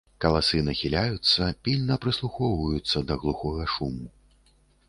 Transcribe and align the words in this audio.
Каласы 0.23 0.61
нахіляюцца, 0.69 1.49
пільна 1.67 1.99
прыслухоўваюцца 2.05 2.97
да 3.13 3.19
глухога 3.25 3.71
шуму. 3.75 4.05